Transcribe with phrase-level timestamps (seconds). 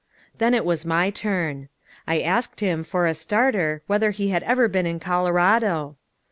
[0.39, 1.69] Then it was my turn.
[2.07, 5.95] I asked him, as a starter, whether he had ever been in Colorado?